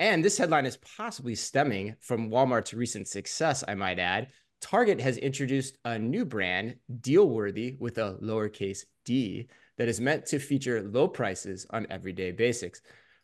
And 0.00 0.24
this 0.24 0.38
headline 0.38 0.64
is 0.64 0.78
possibly 0.78 1.34
stemming 1.34 1.94
from 2.00 2.30
Walmart's 2.30 2.72
recent 2.72 3.06
success, 3.06 3.62
I 3.68 3.74
might 3.74 3.98
add. 3.98 4.28
Target 4.62 4.98
has 4.98 5.18
introduced 5.18 5.76
a 5.84 5.98
new 5.98 6.24
brand, 6.24 6.76
Dealworthy, 7.00 7.78
with 7.78 7.98
a 7.98 8.16
lowercase 8.22 8.86
d, 9.04 9.46
that 9.76 9.88
is 9.88 10.00
meant 10.00 10.24
to 10.26 10.38
feature 10.38 10.82
low 10.82 11.06
prices 11.06 11.66
on 11.68 11.86
everyday 11.90 12.30
basics. 12.30 12.80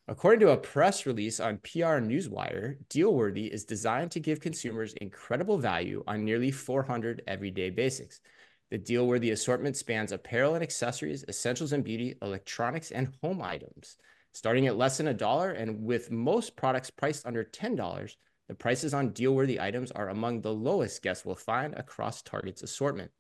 According 0.06 0.40
to 0.40 0.50
a 0.50 0.56
press 0.58 1.06
release 1.06 1.40
on 1.40 1.56
PR 1.64 1.98
Newswire, 2.04 2.76
Dealworthy 2.90 3.48
is 3.48 3.64
designed 3.64 4.10
to 4.10 4.20
give 4.20 4.40
consumers 4.40 4.92
incredible 5.00 5.56
value 5.56 6.04
on 6.06 6.26
nearly 6.26 6.50
400 6.50 7.22
everyday 7.26 7.70
basics. 7.70 8.20
The 8.70 8.78
Dealworthy 8.78 9.32
assortment 9.32 9.78
spans 9.78 10.12
apparel 10.12 10.52
and 10.52 10.62
accessories, 10.62 11.24
essentials 11.26 11.72
and 11.72 11.82
beauty, 11.82 12.16
electronics, 12.20 12.90
and 12.90 13.14
home 13.22 13.40
items. 13.40 13.96
Starting 14.36 14.66
at 14.66 14.76
less 14.76 14.98
than 14.98 15.08
a 15.08 15.14
dollar 15.14 15.52
and 15.52 15.82
with 15.82 16.10
most 16.10 16.56
products 16.56 16.90
priced 16.90 17.24
under 17.24 17.42
$10, 17.42 18.16
the 18.48 18.54
prices 18.54 18.92
on 18.92 19.14
deal-worthy 19.14 19.58
items 19.58 19.90
are 19.92 20.10
among 20.10 20.42
the 20.42 20.52
lowest 20.52 21.02
guests 21.02 21.24
will 21.24 21.34
find 21.34 21.72
across 21.72 22.20
Target's 22.20 22.62
assortment. 22.62 23.10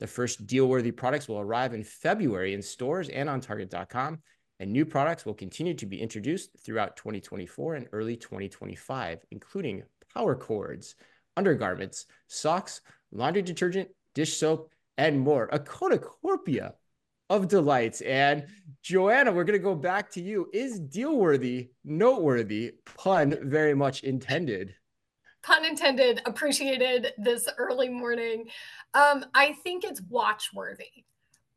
The 0.00 0.06
first 0.06 0.46
deal-worthy 0.46 0.92
products 0.92 1.28
will 1.28 1.40
arrive 1.40 1.74
in 1.74 1.84
February 1.84 2.54
in 2.54 2.62
stores 2.62 3.10
and 3.10 3.28
on 3.28 3.42
Target.com, 3.42 4.22
and 4.60 4.72
new 4.72 4.86
products 4.86 5.26
will 5.26 5.34
continue 5.34 5.74
to 5.74 5.84
be 5.84 6.00
introduced 6.00 6.56
throughout 6.64 6.96
2024 6.96 7.74
and 7.74 7.88
early 7.92 8.16
2025, 8.16 9.26
including 9.30 9.82
power 10.14 10.34
cords, 10.34 10.94
undergarments, 11.36 12.06
socks, 12.28 12.80
laundry 13.10 13.42
detergent, 13.42 13.90
dish 14.14 14.38
soap, 14.38 14.72
and 14.96 15.20
more. 15.20 15.50
A 15.52 15.58
cornucopia 15.58 16.72
of 17.32 17.48
delights. 17.48 18.02
And 18.02 18.46
Joanna, 18.82 19.32
we're 19.32 19.44
going 19.44 19.58
to 19.58 19.62
go 19.62 19.74
back 19.74 20.10
to 20.12 20.20
you. 20.20 20.50
Is 20.52 20.78
deal 20.78 21.16
worthy 21.16 21.70
noteworthy? 21.84 22.74
Pun 22.84 23.38
very 23.42 23.74
much 23.74 24.02
intended. 24.02 24.74
Pun 25.42 25.64
intended. 25.64 26.20
Appreciated 26.26 27.12
this 27.16 27.48
early 27.56 27.88
morning. 27.88 28.48
Um, 28.94 29.24
I 29.34 29.54
think 29.64 29.82
it's 29.82 30.02
watchworthy. 30.08 31.04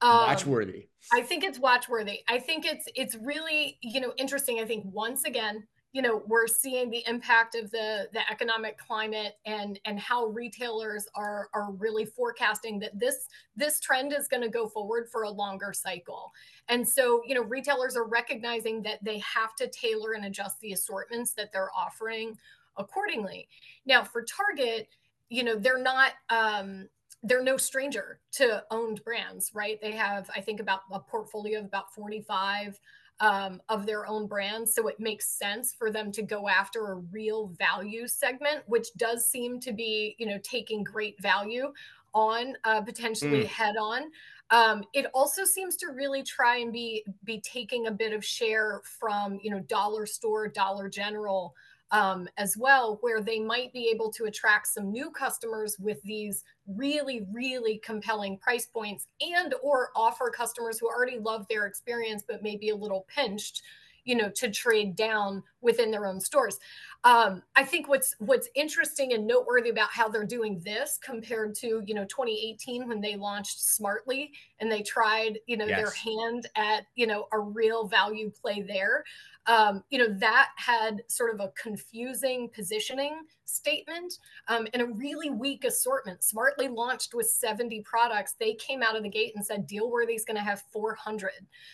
Um, 0.02 0.12
watchworthy. 0.12 0.88
I 1.12 1.22
think 1.22 1.44
it's 1.44 1.60
watchworthy. 1.60 2.22
I 2.28 2.40
think 2.40 2.66
it's 2.66 2.86
it's 2.96 3.16
really 3.16 3.78
you 3.82 4.00
know 4.00 4.14
interesting. 4.18 4.60
I 4.60 4.66
think 4.66 4.86
once 4.88 5.26
again 5.26 5.68
you 5.96 6.02
know 6.02 6.22
we're 6.28 6.46
seeing 6.46 6.90
the 6.90 7.06
impact 7.08 7.56
of 7.56 7.72
the 7.72 8.10
the 8.12 8.20
economic 8.30 8.78
climate 8.78 9.38
and 9.46 9.80
and 9.86 9.98
how 9.98 10.26
retailers 10.26 11.08
are 11.16 11.48
are 11.54 11.72
really 11.72 12.04
forecasting 12.04 12.80
that 12.80 13.00
this 13.00 13.30
this 13.56 13.80
trend 13.80 14.12
is 14.12 14.28
going 14.28 14.44
to 14.44 14.50
go 14.50 14.68
forward 14.68 15.08
for 15.10 15.24
a 15.24 15.30
longer 15.30 15.72
cycle. 15.72 16.34
And 16.68 16.86
so 16.86 17.22
you 17.26 17.34
know 17.34 17.44
retailers 17.44 17.96
are 17.96 18.04
recognizing 18.04 18.82
that 18.82 19.02
they 19.06 19.20
have 19.20 19.56
to 19.56 19.70
tailor 19.70 20.12
and 20.12 20.26
adjust 20.26 20.60
the 20.60 20.74
assortments 20.74 21.32
that 21.36 21.54
they're 21.54 21.72
offering 21.74 22.38
accordingly. 22.76 23.48
Now 23.86 24.04
for 24.04 24.22
target 24.24 24.90
you 25.30 25.44
know 25.46 25.56
they're 25.56 25.82
not 25.82 26.12
um 26.30 26.90
they're 27.24 27.42
no 27.42 27.56
stranger 27.56 28.20
to 28.34 28.66
owned 28.70 29.02
brands 29.06 29.52
right? 29.54 29.80
They 29.82 29.94
have 29.94 30.30
i 30.36 30.42
think 30.42 30.60
about 30.60 30.82
a 30.92 31.00
portfolio 31.00 31.60
of 31.60 31.66
about 31.66 31.94
45 31.94 32.78
um, 33.20 33.62
of 33.70 33.86
their 33.86 34.08
own 34.08 34.28
brands. 34.28 34.74
So 34.74 34.88
it 34.88 35.00
makes 35.00 35.28
sense 35.30 35.74
for 35.74 35.92
them 35.92 36.12
to 36.14 36.22
go 36.22 36.50
after 36.50 36.92
a 36.92 36.96
real 36.96 37.48
value 37.58 38.08
segment, 38.08 38.64
which 38.68 38.88
does 38.98 39.30
seem 39.30 39.60
to 39.62 39.72
be, 39.72 40.16
you 40.18 40.26
know, 40.26 40.40
taking 40.44 40.84
great 40.84 41.22
value 41.22 41.72
on 42.14 42.56
uh, 42.64 42.82
potentially 42.82 43.44
mm. 43.44 43.48
head 43.48 43.76
on. 43.80 44.04
Um, 44.52 44.84
it 44.94 45.08
also 45.14 45.44
seems 45.44 45.76
to 45.78 45.88
really 45.88 46.24
try 46.24 46.58
and 46.58 46.72
be 46.72 47.04
be 47.24 47.42
taking 47.42 47.88
a 47.88 47.92
bit 47.92 48.14
of 48.14 48.24
share 48.24 48.82
from 48.84 49.40
you 49.42 49.50
know 49.50 49.60
dollar 49.62 50.06
store, 50.06 50.48
Dollar 50.48 50.88
General 50.88 51.56
um, 51.92 52.28
as 52.38 52.58
well, 52.58 52.98
where 53.02 53.22
they 53.22 53.40
might 53.40 53.72
be 53.72 53.90
able 53.94 54.12
to 54.14 54.26
attract 54.26 54.68
some 54.68 54.92
new 54.92 55.12
customers 55.12 55.78
with 55.80 56.02
these 56.04 56.44
really, 56.68 57.26
really 57.32 57.80
compelling 57.84 58.38
price 58.38 58.66
points 58.66 59.08
and 59.22 59.54
or 59.62 59.90
offer 59.96 60.32
customers 60.36 60.80
who 60.80 60.88
already 60.88 61.20
love 61.20 61.46
their 61.50 61.66
experience 61.66 62.24
but 62.28 62.44
may 62.44 62.58
be 62.58 62.70
a 62.70 62.76
little 62.76 63.06
pinched 63.14 63.62
you 64.06 64.16
know 64.16 64.30
to 64.30 64.50
trade 64.50 64.96
down 64.96 65.44
within 65.62 65.92
their 65.92 66.06
own 66.06 66.22
stores 66.22 66.60
um, 67.06 67.42
i 67.56 67.64
think 67.64 67.88
what's 67.88 68.16
what's 68.20 68.50
interesting 68.56 69.14
and 69.14 69.26
noteworthy 69.26 69.70
about 69.70 69.90
how 69.90 70.10
they're 70.10 70.26
doing 70.26 70.60
this 70.66 71.00
compared 71.02 71.56
to 71.56 71.82
you 71.86 71.94
know 71.94 72.04
2018 72.06 72.88
when 72.88 73.00
they 73.00 73.16
launched 73.16 73.62
smartly 73.62 74.32
and 74.60 74.70
they 74.70 74.82
tried 74.82 75.40
you 75.48 75.56
know 75.56 75.66
yes. 75.66 75.78
their 75.78 75.92
hand 75.92 76.48
at 76.58 76.84
you 76.96 77.08
know 77.08 77.28
a 77.32 77.40
real 77.40 77.88
value 77.88 78.30
play 78.30 78.62
there 78.62 79.06
um, 79.48 79.84
you 79.90 80.00
know, 80.00 80.12
that 80.20 80.50
had 80.56 81.04
sort 81.08 81.34
of 81.34 81.40
a 81.40 81.52
confusing 81.62 82.50
positioning 82.54 83.22
statement 83.46 84.18
um, 84.48 84.68
and 84.74 84.82
a 84.82 84.88
really 84.88 85.30
weak 85.30 85.66
assortment. 85.66 86.24
Smartly 86.24 86.68
launched 86.68 87.14
with 87.14 87.28
70 87.28 87.82
products. 87.82 88.36
They 88.40 88.56
came 88.56 88.82
out 88.82 88.96
of 88.96 89.04
the 89.04 89.10
gate 89.10 89.34
and 89.36 89.46
said 89.46 89.70
Dealworthy 89.70 90.16
is 90.16 90.26
going 90.26 90.38
to 90.38 90.44
have 90.44 90.64
400. 90.74 91.32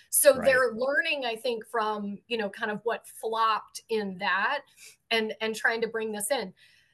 So 0.09 0.35
right. 0.35 0.45
they're 0.45 0.73
learning, 0.73 1.23
I 1.25 1.35
think, 1.35 1.65
from, 1.65 2.17
you 2.27 2.37
know, 2.37 2.49
kind 2.49 2.71
of 2.71 2.81
what 2.83 3.07
flopped 3.07 3.83
in 3.89 4.17
that 4.19 4.61
and, 5.11 5.33
and 5.41 5.55
trying 5.55 5.81
to 5.81 5.87
bring 5.87 6.11
this 6.11 6.31
in. 6.31 6.53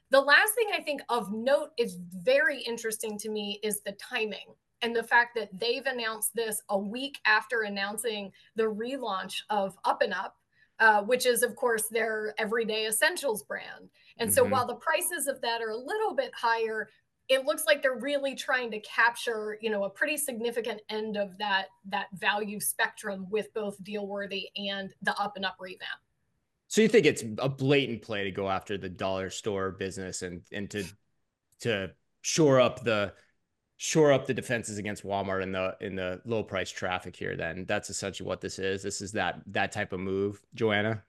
The 0.09 0.22
last 0.22 0.53
thing 0.55 0.67
I 0.73 0.81
think 0.81 1.01
of 1.09 1.31
note 1.33 1.72
is 1.78 1.97
very 2.13 2.61
interesting 2.61 3.17
to 3.19 3.29
me 3.29 3.59
is 3.63 3.81
the 3.81 3.91
timing 3.94 4.55
and 4.81 4.95
the 4.95 5.03
fact 5.03 5.35
that 5.35 5.50
they've 5.59 5.85
announced 5.85 6.35
this 6.35 6.61
a 6.69 6.78
week 6.78 7.19
after 7.25 7.61
announcing 7.61 8.31
the 8.55 8.63
relaunch 8.63 9.41
of 9.50 9.75
Up 9.85 10.01
and 10.01 10.13
Up, 10.13 10.38
uh, 10.79 11.01
which 11.01 11.25
is, 11.25 11.44
of 11.44 11.55
course, 11.55 11.88
their 11.89 12.33
everyday 12.38 12.85
essentials 12.85 13.44
brand. 13.44 13.89
And 14.19 14.29
mm-hmm. 14.29 14.35
so 14.35 14.45
while 14.45 14.67
the 14.67 14.75
prices 14.75 15.28
of 15.28 15.41
that 15.41 15.61
are 15.61 15.72
a 15.72 15.78
little 15.78 16.16
bit 16.16 16.31
higher, 16.35 16.89
it 17.28 17.45
looks 17.45 17.66
like 17.66 17.81
they're 17.81 17.97
really 17.97 18.35
trying 18.35 18.72
to 18.72 18.79
capture, 18.79 19.57
you 19.61 19.69
know, 19.69 19.84
a 19.84 19.89
pretty 19.89 20.16
significant 20.16 20.81
end 20.89 21.17
of 21.17 21.38
that 21.39 21.66
that 21.89 22.07
value 22.13 22.59
spectrum 22.59 23.28
with 23.29 23.53
both 23.53 23.81
Dealworthy 23.84 24.45
and 24.55 24.94
the 25.01 25.13
Up 25.19 25.35
and 25.35 25.45
Up 25.45 25.57
revamp. 25.59 25.99
So 26.77 26.83
you 26.83 26.89
think 26.89 27.07
it's 27.07 27.23
a 27.39 27.49
blatant 27.49 28.03
play 28.03 28.25
to 28.25 28.29
go 28.29 28.47
after 28.47 28.77
the 28.77 28.88
dollar 28.88 29.31
store 29.31 29.71
business 29.71 30.21
and 30.21 30.43
and 30.51 30.69
to 30.69 30.83
to 31.61 31.89
shore 32.21 32.61
up 32.61 32.83
the 32.83 33.13
shore 33.77 34.11
up 34.11 34.27
the 34.27 34.35
defenses 34.35 34.77
against 34.77 35.03
Walmart 35.03 35.41
in 35.41 35.51
the 35.51 35.75
in 35.81 35.95
the 35.95 36.21
low 36.23 36.43
price 36.43 36.69
traffic 36.69 37.16
here 37.16 37.35
then? 37.35 37.66
That's 37.67 37.89
essentially 37.89 38.29
what 38.29 38.41
this 38.41 38.59
is. 38.59 38.83
This 38.83 39.01
is 39.01 39.13
that 39.13 39.41
that 39.47 39.71
type 39.71 39.91
of 39.91 40.01
move. 40.01 40.39
Joanna? 40.53 41.01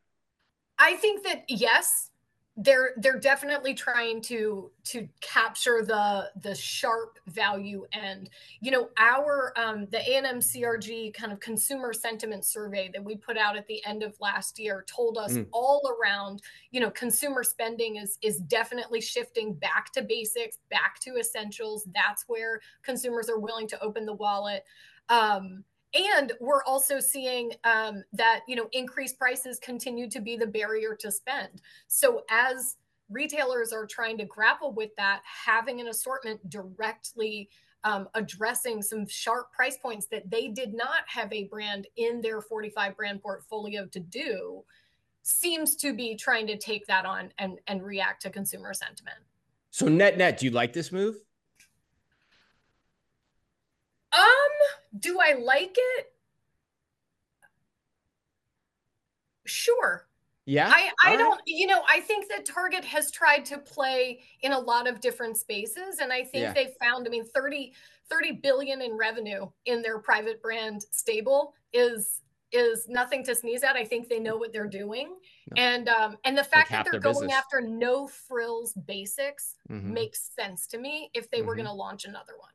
I 0.78 0.94
think 0.94 1.22
that 1.24 1.44
yes 1.48 2.12
they're 2.60 2.90
they're 2.96 3.20
definitely 3.20 3.72
trying 3.72 4.20
to 4.20 4.68
to 4.82 5.08
capture 5.20 5.84
the 5.86 6.28
the 6.42 6.54
sharp 6.56 7.18
value. 7.28 7.86
End 7.92 8.30
you 8.60 8.72
know 8.72 8.88
our 8.98 9.52
um 9.56 9.86
the 9.92 9.98
A&M 9.98 10.40
CRG 10.40 11.14
kind 11.14 11.32
of 11.32 11.38
consumer 11.38 11.92
sentiment 11.92 12.44
survey 12.44 12.90
that 12.92 13.02
we 13.02 13.16
put 13.16 13.38
out 13.38 13.56
at 13.56 13.66
the 13.68 13.84
end 13.86 14.02
of 14.02 14.16
last 14.20 14.58
year 14.58 14.84
told 14.88 15.18
us 15.18 15.34
mm. 15.34 15.46
all 15.52 15.96
around 16.00 16.42
you 16.72 16.80
know 16.80 16.90
consumer 16.90 17.44
spending 17.44 17.96
is 17.96 18.18
is 18.22 18.38
definitely 18.38 19.00
shifting 19.00 19.54
back 19.54 19.92
to 19.92 20.02
basics 20.02 20.58
back 20.68 20.98
to 21.00 21.16
essentials. 21.16 21.86
That's 21.94 22.24
where 22.26 22.60
consumers 22.82 23.30
are 23.30 23.38
willing 23.38 23.68
to 23.68 23.80
open 23.80 24.04
the 24.04 24.14
wallet. 24.14 24.64
Um 25.08 25.62
and 25.94 26.32
we're 26.40 26.62
also 26.64 27.00
seeing 27.00 27.52
um, 27.64 28.02
that 28.12 28.40
you 28.46 28.56
know 28.56 28.68
increased 28.72 29.18
prices 29.18 29.58
continue 29.58 30.08
to 30.10 30.20
be 30.20 30.36
the 30.36 30.46
barrier 30.46 30.96
to 31.00 31.10
spend. 31.10 31.62
So 31.86 32.24
as 32.30 32.76
retailers 33.10 33.72
are 33.72 33.86
trying 33.86 34.18
to 34.18 34.24
grapple 34.24 34.72
with 34.72 34.90
that 34.96 35.22
having 35.24 35.80
an 35.80 35.88
assortment 35.88 36.48
directly 36.50 37.48
um, 37.84 38.08
addressing 38.14 38.82
some 38.82 39.06
sharp 39.06 39.52
price 39.52 39.78
points 39.78 40.06
that 40.10 40.30
they 40.30 40.48
did 40.48 40.74
not 40.74 41.04
have 41.06 41.32
a 41.32 41.44
brand 41.44 41.86
in 41.96 42.20
their 42.20 42.40
45 42.40 42.96
brand 42.96 43.22
portfolio 43.22 43.86
to 43.86 44.00
do 44.00 44.64
seems 45.22 45.76
to 45.76 45.94
be 45.94 46.16
trying 46.16 46.46
to 46.46 46.56
take 46.58 46.86
that 46.86 47.04
on 47.06 47.32
and 47.38 47.58
and 47.66 47.82
react 47.82 48.22
to 48.22 48.30
consumer 48.30 48.74
sentiment. 48.74 49.18
So 49.70 49.86
net 49.86 50.18
net 50.18 50.38
do 50.38 50.46
you 50.46 50.52
like 50.52 50.72
this 50.72 50.90
move? 50.90 51.16
Um, 54.12 54.37
do 54.96 55.18
I 55.20 55.34
like 55.34 55.74
it? 55.76 56.06
Sure. 59.46 60.06
Yeah. 60.48 60.72
I, 60.74 60.90
I 61.04 61.16
don't, 61.16 61.40
you 61.46 61.66
know, 61.66 61.82
I 61.86 62.00
think 62.00 62.26
that 62.30 62.46
Target 62.46 62.82
has 62.84 63.10
tried 63.10 63.44
to 63.46 63.58
play 63.58 64.20
in 64.40 64.52
a 64.52 64.58
lot 64.58 64.88
of 64.88 64.98
different 65.00 65.36
spaces. 65.36 65.98
And 66.00 66.10
I 66.10 66.24
think 66.24 66.42
yeah. 66.42 66.52
they 66.54 66.68
found, 66.80 67.06
I 67.06 67.10
mean, 67.10 67.26
30, 67.26 67.74
30 68.08 68.32
billion 68.42 68.80
in 68.80 68.96
revenue 68.96 69.46
in 69.66 69.82
their 69.82 69.98
private 69.98 70.40
brand 70.42 70.82
stable 70.90 71.52
is 71.72 72.20
is 72.50 72.86
nothing 72.88 73.22
to 73.24 73.34
sneeze 73.34 73.62
at. 73.62 73.76
I 73.76 73.84
think 73.84 74.08
they 74.08 74.18
know 74.18 74.38
what 74.38 74.54
they're 74.54 74.66
doing. 74.66 75.14
No. 75.54 75.62
And 75.62 75.88
um 75.90 76.16
and 76.24 76.36
the 76.36 76.44
fact 76.44 76.70
that 76.70 76.88
they're 76.90 76.98
going 76.98 77.26
business. 77.26 77.34
after 77.34 77.60
no 77.60 78.08
frills 78.08 78.72
basics 78.86 79.56
mm-hmm. 79.70 79.92
makes 79.92 80.30
sense 80.34 80.66
to 80.68 80.78
me 80.78 81.10
if 81.12 81.30
they 81.30 81.38
mm-hmm. 81.38 81.46
were 81.46 81.56
going 81.56 81.66
to 81.66 81.72
launch 81.72 82.06
another 82.06 82.32
one. 82.38 82.48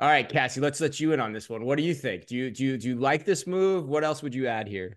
All 0.00 0.08
right, 0.08 0.28
Cassie, 0.28 0.60
let's 0.60 0.80
let 0.80 1.00
you 1.00 1.12
in 1.12 1.18
on 1.18 1.32
this 1.32 1.48
one. 1.48 1.64
What 1.64 1.76
do 1.76 1.82
you 1.82 1.92
think? 1.92 2.26
Do 2.26 2.36
you 2.36 2.50
do 2.50 2.64
you 2.64 2.78
do 2.78 2.88
you 2.88 2.94
like 2.94 3.24
this 3.24 3.48
move? 3.48 3.88
What 3.88 4.04
else 4.04 4.22
would 4.22 4.34
you 4.34 4.46
add 4.46 4.68
here? 4.68 4.96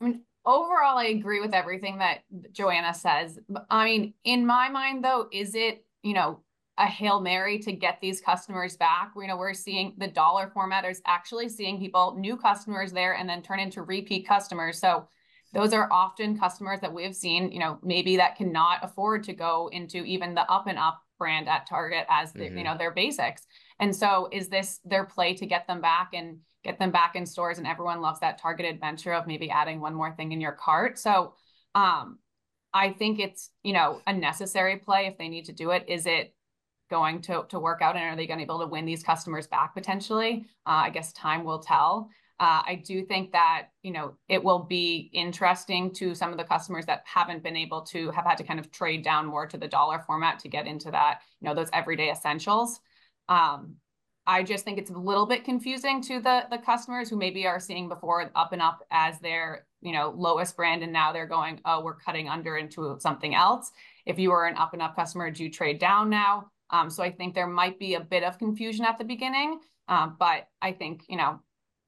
I 0.00 0.04
mean, 0.06 0.22
overall, 0.44 0.98
I 0.98 1.06
agree 1.06 1.40
with 1.40 1.54
everything 1.54 1.98
that 1.98 2.22
Joanna 2.52 2.92
says. 2.92 3.38
I 3.70 3.84
mean, 3.84 4.14
in 4.24 4.44
my 4.44 4.68
mind, 4.68 5.04
though, 5.04 5.28
is 5.32 5.54
it, 5.54 5.84
you 6.02 6.14
know, 6.14 6.40
a 6.76 6.86
hail 6.86 7.20
mary 7.20 7.60
to 7.60 7.72
get 7.72 8.00
these 8.00 8.20
customers 8.20 8.76
back? 8.76 9.12
You 9.16 9.28
know, 9.28 9.36
we're 9.36 9.54
seeing 9.54 9.94
the 9.98 10.08
dollar 10.08 10.50
format 10.52 10.84
is 10.84 11.00
actually 11.06 11.48
seeing 11.48 11.78
people, 11.78 12.16
new 12.18 12.36
customers 12.36 12.90
there, 12.90 13.14
and 13.14 13.28
then 13.28 13.42
turn 13.42 13.60
into 13.60 13.82
repeat 13.82 14.26
customers. 14.26 14.80
So 14.80 15.06
those 15.52 15.72
are 15.72 15.88
often 15.92 16.38
customers 16.38 16.80
that 16.80 16.92
we 16.92 17.04
have 17.04 17.14
seen, 17.14 17.52
you 17.52 17.60
know, 17.60 17.78
maybe 17.82 18.16
that 18.16 18.36
cannot 18.36 18.80
afford 18.82 19.22
to 19.24 19.34
go 19.34 19.68
into 19.72 19.98
even 19.98 20.34
the 20.34 20.50
up 20.50 20.66
and 20.66 20.78
up 20.78 21.00
brand 21.18 21.48
at 21.48 21.68
Target 21.68 22.06
as 22.08 22.32
the, 22.32 22.40
mm-hmm. 22.40 22.58
you 22.58 22.64
know, 22.64 22.76
their 22.76 22.90
basics. 22.90 23.46
And 23.82 23.94
so 23.94 24.28
is 24.30 24.48
this 24.48 24.78
their 24.84 25.04
play 25.04 25.34
to 25.34 25.44
get 25.44 25.66
them 25.66 25.80
back 25.80 26.10
and 26.14 26.38
get 26.62 26.78
them 26.78 26.92
back 26.92 27.16
in 27.16 27.26
stores 27.26 27.58
and 27.58 27.66
everyone 27.66 28.00
loves 28.00 28.20
that 28.20 28.38
target 28.38 28.64
adventure 28.64 29.12
of 29.12 29.26
maybe 29.26 29.50
adding 29.50 29.80
one 29.80 29.92
more 29.92 30.12
thing 30.12 30.30
in 30.30 30.40
your 30.40 30.52
cart. 30.52 31.00
So 31.00 31.34
um 31.74 32.18
I 32.72 32.92
think 32.92 33.18
it's, 33.18 33.50
you 33.64 33.72
know, 33.74 34.00
a 34.06 34.12
necessary 34.12 34.76
play 34.76 35.06
if 35.06 35.18
they 35.18 35.28
need 35.28 35.46
to 35.46 35.52
do 35.52 35.72
it. 35.72 35.84
Is 35.88 36.06
it 36.06 36.32
going 36.90 37.22
to 37.22 37.44
to 37.48 37.58
work 37.58 37.82
out 37.82 37.96
and 37.96 38.04
are 38.04 38.14
they 38.16 38.28
going 38.28 38.38
to 38.38 38.46
be 38.46 38.50
able 38.52 38.60
to 38.60 38.68
win 38.68 38.84
these 38.84 39.02
customers 39.02 39.48
back 39.48 39.74
potentially? 39.74 40.46
Uh, 40.64 40.86
I 40.86 40.90
guess 40.90 41.12
time 41.12 41.42
will 41.42 41.58
tell. 41.58 42.08
Uh, 42.38 42.62
I 42.64 42.82
do 42.84 43.04
think 43.04 43.32
that 43.32 43.70
you 43.82 43.92
know 43.92 44.16
it 44.28 44.44
will 44.44 44.60
be 44.60 45.10
interesting 45.12 45.92
to 45.94 46.14
some 46.14 46.30
of 46.30 46.38
the 46.38 46.44
customers 46.44 46.86
that 46.86 47.02
haven't 47.04 47.42
been 47.42 47.56
able 47.56 47.82
to 47.82 48.12
have 48.12 48.26
had 48.26 48.38
to 48.38 48.44
kind 48.44 48.60
of 48.60 48.70
trade 48.70 49.02
down 49.02 49.26
more 49.26 49.46
to 49.48 49.58
the 49.58 49.66
dollar 49.66 49.98
format 50.06 50.38
to 50.38 50.48
get 50.48 50.68
into 50.68 50.92
that 50.92 51.22
you 51.40 51.48
know 51.48 51.54
those 51.54 51.68
everyday 51.72 52.12
essentials. 52.12 52.78
Um, 53.28 53.76
I 54.26 54.42
just 54.44 54.64
think 54.64 54.78
it's 54.78 54.90
a 54.90 54.96
little 54.98 55.26
bit 55.26 55.44
confusing 55.44 56.00
to 56.02 56.20
the 56.20 56.44
the 56.50 56.58
customers 56.58 57.10
who 57.10 57.16
maybe 57.16 57.46
are 57.46 57.58
seeing 57.58 57.88
before 57.88 58.30
up 58.34 58.52
and 58.52 58.62
up 58.62 58.86
as 58.90 59.18
their 59.18 59.66
you 59.80 59.92
know 59.92 60.14
lowest 60.16 60.56
brand 60.56 60.82
and 60.82 60.92
now 60.92 61.12
they're 61.12 61.26
going 61.26 61.60
oh 61.64 61.82
we're 61.82 61.96
cutting 61.96 62.28
under 62.28 62.56
into 62.56 62.96
something 63.00 63.34
else. 63.34 63.72
If 64.06 64.18
you 64.18 64.30
are 64.32 64.46
an 64.46 64.56
up 64.56 64.74
and 64.74 64.82
up 64.82 64.94
customer, 64.94 65.30
do 65.30 65.44
you 65.44 65.50
trade 65.50 65.78
down 65.78 66.08
now? 66.08 66.50
Um, 66.70 66.88
so 66.88 67.02
I 67.02 67.10
think 67.10 67.34
there 67.34 67.48
might 67.48 67.78
be 67.78 67.94
a 67.94 68.00
bit 68.00 68.22
of 68.22 68.38
confusion 68.38 68.84
at 68.84 68.98
the 68.98 69.04
beginning, 69.04 69.60
um, 69.88 70.16
but 70.18 70.48
I 70.60 70.72
think 70.72 71.04
you 71.08 71.16
know 71.16 71.40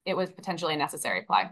it 0.05 0.15
was 0.15 0.29
potentially 0.29 0.73
a 0.73 0.77
necessary 0.77 1.21
play. 1.21 1.45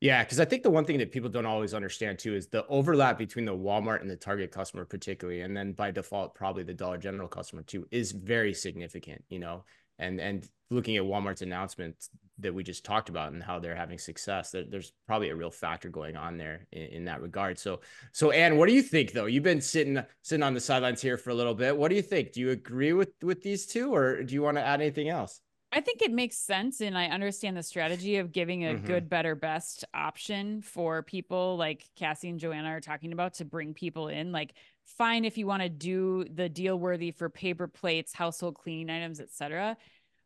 Yeah, 0.00 0.22
because 0.22 0.38
I 0.38 0.44
think 0.44 0.62
the 0.62 0.70
one 0.70 0.84
thing 0.84 0.98
that 0.98 1.10
people 1.10 1.28
don't 1.28 1.46
always 1.46 1.74
understand 1.74 2.20
too 2.20 2.34
is 2.34 2.46
the 2.46 2.64
overlap 2.68 3.18
between 3.18 3.44
the 3.44 3.56
Walmart 3.56 4.00
and 4.00 4.08
the 4.08 4.16
Target 4.16 4.52
customer, 4.52 4.84
particularly, 4.84 5.40
and 5.40 5.56
then 5.56 5.72
by 5.72 5.90
default, 5.90 6.36
probably 6.36 6.62
the 6.62 6.74
Dollar 6.74 6.98
General 6.98 7.26
customer 7.26 7.62
too, 7.62 7.86
is 7.90 8.12
very 8.12 8.54
significant. 8.54 9.24
You 9.28 9.40
know, 9.40 9.64
and 9.98 10.20
and 10.20 10.48
looking 10.70 10.96
at 10.96 11.02
Walmart's 11.02 11.42
announcement 11.42 11.96
that 12.38 12.54
we 12.54 12.62
just 12.62 12.84
talked 12.84 13.08
about 13.08 13.32
and 13.32 13.42
how 13.42 13.58
they're 13.58 13.74
having 13.74 13.98
success, 13.98 14.52
there, 14.52 14.64
there's 14.68 14.92
probably 15.08 15.30
a 15.30 15.34
real 15.34 15.50
factor 15.50 15.88
going 15.88 16.14
on 16.14 16.36
there 16.36 16.66
in, 16.70 16.82
in, 16.82 17.04
that 17.06 17.20
regard. 17.20 17.58
So, 17.58 17.80
so 18.12 18.30
Anne, 18.30 18.56
what 18.56 18.68
do 18.68 18.74
you 18.74 18.82
think 18.82 19.10
though? 19.10 19.26
You've 19.26 19.42
been 19.42 19.60
sitting 19.60 20.00
sitting 20.22 20.44
on 20.44 20.54
the 20.54 20.60
sidelines 20.60 21.02
here 21.02 21.16
for 21.16 21.30
a 21.30 21.34
little 21.34 21.54
bit. 21.54 21.76
What 21.76 21.88
do 21.88 21.96
you 21.96 22.02
think? 22.02 22.32
Do 22.32 22.40
you 22.40 22.50
agree 22.50 22.92
with 22.92 23.10
with 23.20 23.42
these 23.42 23.66
two, 23.66 23.92
or 23.92 24.22
do 24.22 24.34
you 24.34 24.42
want 24.42 24.58
to 24.58 24.62
add 24.62 24.80
anything 24.80 25.08
else? 25.08 25.40
I 25.70 25.82
think 25.82 26.00
it 26.00 26.10
makes 26.10 26.38
sense, 26.38 26.80
and 26.80 26.96
I 26.96 27.06
understand 27.06 27.56
the 27.56 27.62
strategy 27.62 28.16
of 28.16 28.32
giving 28.32 28.64
a 28.64 28.74
mm-hmm. 28.74 28.86
good, 28.86 29.08
better, 29.10 29.34
best 29.34 29.84
option 29.92 30.62
for 30.62 31.02
people 31.02 31.56
like 31.58 31.84
Cassie 31.94 32.30
and 32.30 32.40
Joanna 32.40 32.70
are 32.70 32.80
talking 32.80 33.12
about 33.12 33.34
to 33.34 33.44
bring 33.44 33.74
people 33.74 34.08
in. 34.08 34.32
Like, 34.32 34.54
fine 34.86 35.26
if 35.26 35.36
you 35.36 35.46
want 35.46 35.62
to 35.62 35.68
do 35.68 36.24
the 36.24 36.48
deal 36.48 36.78
worthy 36.78 37.10
for 37.10 37.28
paper 37.28 37.68
plates, 37.68 38.14
household 38.14 38.54
cleaning 38.54 38.88
items, 38.88 39.20
etc. 39.20 39.76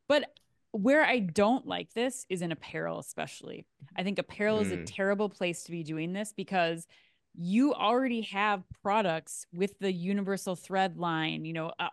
But 0.09 0.31
where 0.71 1.05
I 1.05 1.19
don't 1.19 1.67
like 1.67 1.93
this 1.93 2.25
is 2.29 2.41
in 2.41 2.53
apparel, 2.53 2.99
especially. 2.99 3.67
I 3.97 4.05
think 4.05 4.19
apparel 4.19 4.59
mm. 4.59 4.63
is 4.63 4.73
a 4.73 4.79
mm. 4.79 4.87
terrible 4.87 5.29
place 5.29 5.65
to 5.65 5.73
be 5.73 5.83
doing 5.83 6.13
this 6.13 6.33
because 6.33 6.87
you 7.35 7.75
already 7.75 8.23
have 8.23 8.63
products 8.83 9.47
with 9.53 9.79
the 9.79 9.93
universal 9.93 10.55
thread 10.55 10.97
line, 10.97 11.45
you 11.45 11.53
know, 11.53 11.73
uh, 11.79 11.89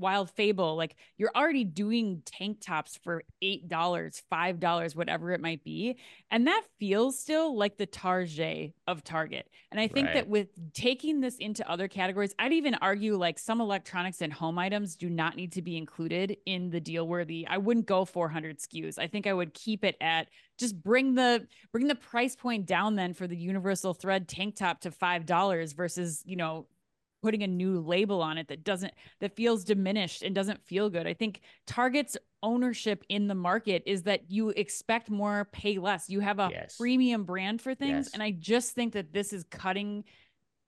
Wild 0.00 0.30
Fable, 0.30 0.76
like 0.76 0.96
you're 1.16 1.30
already 1.34 1.64
doing 1.64 2.22
tank 2.24 2.58
tops 2.60 2.98
for 3.02 3.22
$8, 3.42 3.68
$5, 3.68 4.96
whatever 4.96 5.32
it 5.32 5.40
might 5.40 5.62
be. 5.62 5.96
And 6.30 6.46
that 6.46 6.62
feels 6.78 7.18
still 7.18 7.56
like 7.56 7.76
the 7.76 7.86
Target 7.86 8.74
of 8.86 9.04
Target. 9.04 9.48
And 9.70 9.80
I 9.80 9.88
think 9.88 10.06
right. 10.06 10.14
that 10.14 10.28
with 10.28 10.48
taking 10.72 11.20
this 11.20 11.36
into 11.36 11.68
other 11.70 11.88
categories, 11.88 12.34
I'd 12.38 12.52
even 12.52 12.74
argue 12.74 13.16
like 13.16 13.38
some 13.38 13.60
electronics 13.60 14.20
and 14.22 14.32
home 14.32 14.58
items 14.58 14.96
do 14.96 15.08
not 15.08 15.36
need 15.36 15.52
to 15.52 15.62
be 15.62 15.76
included 15.76 16.36
in 16.46 16.70
the 16.70 16.80
deal 16.80 17.06
worthy. 17.06 17.46
I 17.46 17.58
wouldn't 17.58 17.86
go 17.86 18.04
400 18.04 18.58
SKUs. 18.58 18.98
I 18.98 19.06
think 19.06 19.26
I 19.26 19.32
would 19.32 19.54
keep 19.54 19.84
it 19.84 19.96
at 20.00 20.28
just 20.58 20.80
bring 20.82 21.14
the 21.14 21.46
bring 21.72 21.88
the 21.88 21.94
price 21.94 22.36
point 22.36 22.66
down 22.66 22.94
then 22.94 23.14
for 23.14 23.26
the 23.26 23.36
universal 23.36 23.94
thread 23.94 24.28
tank 24.28 24.56
top 24.56 24.80
to 24.82 24.90
$5 24.90 25.74
versus, 25.74 26.22
you 26.26 26.36
know, 26.36 26.66
putting 27.22 27.42
a 27.42 27.46
new 27.46 27.80
label 27.80 28.22
on 28.22 28.38
it 28.38 28.48
that 28.48 28.64
doesn't 28.64 28.92
that 29.20 29.36
feels 29.36 29.64
diminished 29.64 30.22
and 30.22 30.34
doesn't 30.34 30.62
feel 30.64 30.90
good. 30.90 31.06
I 31.06 31.14
think 31.14 31.40
Target's 31.66 32.16
ownership 32.42 33.04
in 33.08 33.28
the 33.28 33.34
market 33.34 33.82
is 33.86 34.02
that 34.04 34.30
you 34.30 34.50
expect 34.50 35.10
more, 35.10 35.48
pay 35.52 35.78
less. 35.78 36.08
You 36.08 36.20
have 36.20 36.38
a 36.38 36.48
yes. 36.50 36.76
premium 36.76 37.24
brand 37.24 37.60
for 37.60 37.74
things 37.74 38.06
yes. 38.06 38.14
and 38.14 38.22
I 38.22 38.30
just 38.32 38.74
think 38.74 38.94
that 38.94 39.12
this 39.12 39.32
is 39.32 39.44
cutting 39.50 40.04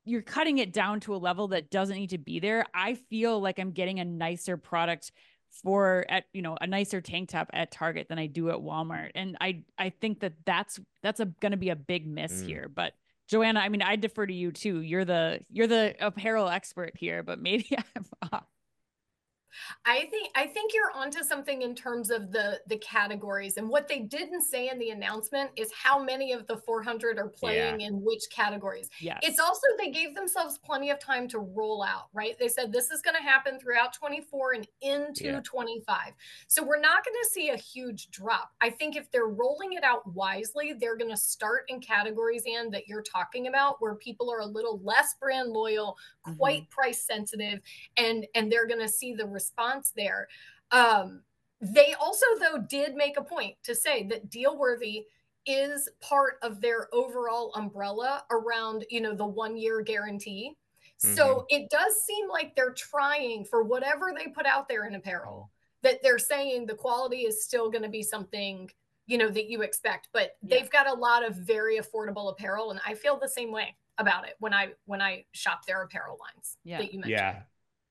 you're 0.04 0.22
cutting 0.22 0.58
it 0.58 0.72
down 0.72 0.98
to 0.98 1.14
a 1.14 1.16
level 1.16 1.48
that 1.48 1.70
doesn't 1.70 1.94
need 1.94 2.10
to 2.10 2.18
be 2.18 2.40
there. 2.40 2.66
I 2.74 2.94
feel 2.94 3.40
like 3.40 3.60
I'm 3.60 3.70
getting 3.70 4.00
a 4.00 4.04
nicer 4.04 4.56
product 4.56 5.12
for 5.62 6.04
at 6.08 6.24
you 6.32 6.42
know 6.42 6.56
a 6.60 6.66
nicer 6.66 7.00
tank 7.00 7.28
top 7.28 7.50
at 7.52 7.70
Target 7.70 8.08
than 8.08 8.18
I 8.18 8.26
do 8.26 8.50
at 8.50 8.56
Walmart 8.56 9.10
and 9.14 9.36
I 9.40 9.62
I 9.76 9.90
think 9.90 10.20
that 10.20 10.32
that's 10.46 10.80
that's 11.02 11.20
a 11.20 11.26
going 11.26 11.52
to 11.52 11.58
be 11.58 11.68
a 11.68 11.76
big 11.76 12.06
miss 12.06 12.42
mm. 12.42 12.46
here 12.46 12.70
but 12.74 12.94
Joanna, 13.32 13.60
I 13.60 13.70
mean, 13.70 13.80
I 13.80 13.96
defer 13.96 14.26
to 14.26 14.34
you 14.34 14.52
too. 14.52 14.82
You're 14.82 15.06
the 15.06 15.40
you're 15.48 15.66
the 15.66 15.94
apparel 16.00 16.48
expert 16.48 16.92
here, 16.94 17.22
but 17.22 17.38
maybe 17.38 17.66
I'm 17.96 18.04
off. 18.30 18.44
I 19.84 20.06
think 20.10 20.30
I 20.34 20.46
think 20.46 20.72
you're 20.74 20.92
onto 20.94 21.22
something 21.22 21.62
in 21.62 21.74
terms 21.74 22.10
of 22.10 22.32
the 22.32 22.60
the 22.68 22.78
categories 22.78 23.56
and 23.56 23.68
what 23.68 23.88
they 23.88 24.00
didn't 24.00 24.42
say 24.42 24.68
in 24.68 24.78
the 24.78 24.90
announcement 24.90 25.50
is 25.56 25.70
how 25.72 26.02
many 26.02 26.32
of 26.32 26.46
the 26.46 26.56
400 26.56 27.18
are 27.18 27.28
playing 27.28 27.80
yeah. 27.80 27.86
in 27.86 28.02
which 28.02 28.24
categories. 28.30 28.88
Yes. 29.00 29.18
It's 29.22 29.38
also 29.38 29.66
they 29.78 29.90
gave 29.90 30.14
themselves 30.14 30.58
plenty 30.58 30.90
of 30.90 30.98
time 30.98 31.28
to 31.28 31.38
roll 31.38 31.82
out, 31.82 32.08
right? 32.12 32.38
They 32.38 32.48
said 32.48 32.72
this 32.72 32.90
is 32.90 33.02
going 33.02 33.16
to 33.16 33.22
happen 33.22 33.58
throughout 33.58 33.92
24 33.92 34.54
and 34.54 34.68
into 34.80 35.24
yeah. 35.24 35.40
25. 35.42 35.98
So 36.48 36.62
we're 36.62 36.80
not 36.80 37.04
going 37.04 37.16
to 37.22 37.28
see 37.30 37.50
a 37.50 37.56
huge 37.56 38.10
drop. 38.10 38.52
I 38.60 38.70
think 38.70 38.96
if 38.96 39.10
they're 39.10 39.26
rolling 39.26 39.74
it 39.74 39.84
out 39.84 40.12
wisely, 40.12 40.72
they're 40.72 40.96
going 40.96 41.10
to 41.10 41.16
start 41.16 41.64
in 41.68 41.80
categories 41.80 42.44
and 42.46 42.72
that 42.74 42.86
you're 42.86 43.02
talking 43.02 43.48
about 43.48 43.76
where 43.80 43.94
people 43.94 44.30
are 44.30 44.40
a 44.40 44.46
little 44.46 44.80
less 44.82 45.14
brand 45.20 45.50
loyal, 45.50 45.96
quite 46.36 46.62
mm-hmm. 46.62 46.70
price 46.70 47.04
sensitive 47.04 47.60
and 47.96 48.26
and 48.34 48.50
they're 48.50 48.66
going 48.66 48.80
to 48.80 48.88
see 48.88 49.14
the 49.14 49.26
response 49.42 49.92
there. 49.96 50.28
Um, 50.70 51.22
they 51.60 51.94
also, 52.00 52.26
though, 52.40 52.58
did 52.58 52.94
make 52.94 53.16
a 53.16 53.24
point 53.24 53.56
to 53.64 53.74
say 53.74 54.04
that 54.08 54.30
deal 54.30 54.58
worthy 54.58 55.06
is 55.46 55.88
part 56.00 56.34
of 56.42 56.60
their 56.60 56.88
overall 56.92 57.52
umbrella 57.54 58.24
around, 58.30 58.84
you 58.90 59.00
know, 59.00 59.14
the 59.14 59.26
one 59.26 59.56
year 59.56 59.80
guarantee. 59.80 60.56
Mm-hmm. 61.02 61.14
So 61.14 61.46
it 61.48 61.68
does 61.70 62.02
seem 62.04 62.28
like 62.28 62.54
they're 62.54 62.74
trying 62.74 63.44
for 63.44 63.62
whatever 63.62 64.12
they 64.16 64.28
put 64.28 64.46
out 64.46 64.68
there 64.68 64.86
in 64.86 64.94
apparel, 64.94 65.50
that 65.82 66.02
they're 66.02 66.18
saying 66.18 66.66
the 66.66 66.74
quality 66.74 67.22
is 67.22 67.44
still 67.44 67.70
going 67.70 67.82
to 67.82 67.88
be 67.88 68.02
something 68.02 68.70
you 69.06 69.18
know 69.18 69.28
that 69.28 69.50
you 69.50 69.62
expect 69.62 70.08
but 70.12 70.36
yeah. 70.42 70.56
they've 70.56 70.70
got 70.70 70.86
a 70.86 70.94
lot 70.94 71.26
of 71.26 71.34
very 71.34 71.78
affordable 71.78 72.30
apparel 72.30 72.70
and 72.70 72.80
i 72.86 72.94
feel 72.94 73.18
the 73.18 73.28
same 73.28 73.50
way 73.50 73.74
about 73.98 74.26
it 74.26 74.36
when 74.38 74.54
i 74.54 74.68
when 74.86 75.02
i 75.02 75.24
shop 75.32 75.66
their 75.66 75.82
apparel 75.82 76.16
lines 76.20 76.56
yeah 76.64 76.78
that 76.78 76.92
you 76.92 77.00
mentioned. 77.00 77.10
yeah 77.10 77.42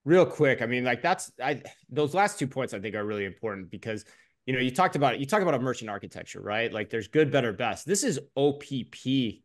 real 0.06 0.26
quick 0.26 0.62
i 0.62 0.66
mean 0.66 0.84
like 0.84 1.02
that's 1.02 1.32
i 1.44 1.62
those 1.90 2.14
last 2.14 2.40
two 2.40 2.48
points 2.48 2.74
i 2.74 2.80
think 2.80 2.96
are 2.96 3.06
really 3.06 3.26
important 3.26 3.70
because 3.70 4.06
you 4.46 4.54
know 4.54 4.60
you 4.60 4.72
talked 4.72 4.96
about 4.96 5.14
it 5.14 5.20
you 5.20 5.26
talk 5.26 5.42
about 5.42 5.54
a 5.54 5.60
merchant 5.60 5.90
architecture 5.90 6.42
right? 6.42 6.72
Like 6.74 6.90
there's 6.90 7.08
good 7.08 7.32
better 7.32 7.54
best. 7.54 7.86
This 7.86 8.04
is 8.04 8.20
opp 8.36 8.64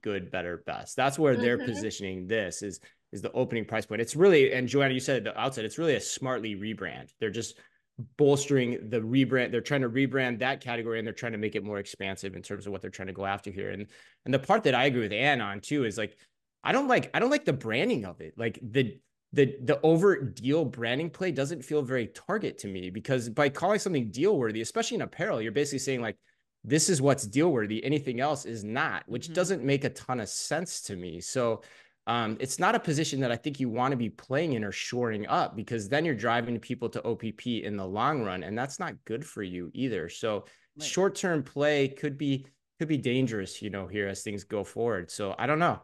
good 0.03 0.31
better 0.31 0.63
best. 0.67 0.97
That's 0.97 1.19
where 1.19 1.35
mm-hmm. 1.35 1.43
they're 1.43 1.59
positioning 1.59 2.27
this 2.27 2.63
is 2.63 2.81
is 3.13 3.23
the 3.23 3.33
opening 3.33 3.65
price 3.65 3.87
point. 3.87 4.01
It's 4.01 4.17
really 4.17 4.53
and 4.53 4.69
joanna 4.69 4.95
you 4.95 5.01
said 5.01 5.19
at 5.19 5.25
the 5.25 5.41
outset 5.41 5.65
it's 5.65 5.79
really 5.79 5.95
a 5.95 6.01
smartly 6.01 6.57
rebrand. 6.57 7.11
They're 7.21 7.31
just 7.31 7.59
bolstering 8.19 8.91
the 8.91 9.01
rebrand 9.01 9.51
they're 9.51 9.63
trying 9.63 9.81
to 9.81 9.89
rebrand 9.89 10.39
that 10.39 10.61
category 10.61 10.99
and 10.99 11.07
they're 11.07 11.15
trying 11.15 11.33
to 11.33 11.39
make 11.39 11.55
it 11.55 11.65
more 11.65 11.79
expansive 11.79 12.37
in 12.37 12.43
terms 12.43 12.67
of 12.67 12.73
what 12.73 12.83
they're 12.83 12.91
trying 12.91 13.09
to 13.09 13.15
go 13.15 13.25
after 13.25 13.51
here. 13.51 13.71
And 13.71 13.87
and 14.25 14.35
the 14.35 14.39
part 14.39 14.65
that 14.65 14.75
i 14.75 14.85
agree 14.85 15.03
with 15.03 15.13
anne 15.13 15.41
on 15.41 15.61
too 15.61 15.85
is 15.85 15.97
like 15.97 16.17
i 16.63 16.73
don't 16.73 16.89
like 16.89 17.11
i 17.15 17.19
don't 17.19 17.31
like 17.31 17.45
the 17.45 17.53
branding 17.53 18.05
of 18.05 18.21
it. 18.21 18.35
Like 18.37 18.59
the 18.63 18.99
the 19.37 19.55
the 19.63 19.79
over 19.83 20.17
deal 20.17 20.65
branding 20.65 21.11
play 21.11 21.31
doesn't 21.31 21.63
feel 21.63 21.83
very 21.83 22.07
target 22.09 22.57
to 22.59 22.69
me 22.69 22.89
because 22.89 23.29
by 23.29 23.51
calling 23.51 23.79
something 23.79 24.11
deal 24.11 24.39
worthy, 24.39 24.63
especially 24.63 24.95
in 24.97 25.03
apparel, 25.03 25.43
you're 25.43 25.53
basically 25.53 25.79
saying 25.79 26.01
like 26.01 26.17
this 26.65 26.89
is 26.89 27.03
what's 27.03 27.27
deal 27.27 27.53
worthy. 27.53 27.85
Anything 27.85 28.19
else 28.19 28.47
is 28.47 28.65
not, 28.65 29.05
which 29.07 29.27
mm-hmm. 29.27 29.35
doesn't 29.35 29.63
make 29.63 29.85
a 29.85 29.91
ton 29.91 30.21
of 30.21 30.29
sense 30.31 30.81
to 30.83 30.97
me. 30.97 31.21
So 31.21 31.63
um, 32.07 32.39
it's 32.41 32.59
not 32.59 32.75
a 32.75 32.81
position 32.81 33.21
that 33.21 33.31
I 33.31 33.37
think 33.37 33.61
you 33.61 33.69
want 33.69 33.93
to 33.93 33.97
be 33.97 34.09
playing 34.09 34.55
in 34.55 34.65
or 34.65 34.73
shoring 34.73 35.27
up 35.27 35.55
because 35.55 35.89
then 35.89 36.07
you're 36.07 36.15
driving 36.15 36.59
people 36.59 36.89
to 36.91 37.07
OPP 37.07 37.47
in 37.47 37.77
the 37.77 37.87
long 37.87 38.23
run, 38.23 38.43
and 38.43 38.57
that's 38.57 38.79
not 38.79 38.95
good 39.05 39.25
for 39.25 39.43
you 39.43 39.71
either. 39.75 40.09
So 40.09 40.47
right. 40.79 40.87
short 40.87 41.15
term 41.15 41.43
play 41.43 41.89
could 41.89 42.17
be 42.17 42.47
could 42.79 42.89
be 42.89 42.99
dangerous, 42.99 43.61
you 43.61 43.69
know, 43.69 43.87
here 43.87 44.09
as 44.09 44.23
things 44.23 44.45
go 44.45 44.65
forward. 44.65 45.11
So 45.11 45.35
I 45.39 45.47
don't 45.47 45.59
know. 45.59 45.81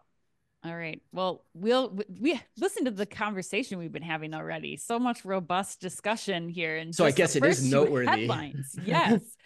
All 0.64 0.76
right. 0.76 1.02
Well, 1.12 1.44
we'll 1.54 1.98
we 2.20 2.40
listen 2.56 2.84
to 2.84 2.92
the 2.92 3.06
conversation 3.06 3.78
we've 3.78 3.90
been 3.90 4.02
having 4.02 4.32
already. 4.32 4.76
So 4.76 4.98
much 4.98 5.24
robust 5.24 5.80
discussion 5.80 6.48
here, 6.48 6.76
and 6.76 6.94
so 6.94 7.04
I 7.04 7.10
guess 7.10 7.34
it 7.34 7.44
is 7.44 7.68
noteworthy. 7.68 8.06
Headlines, 8.08 8.76
yes. 8.84 9.22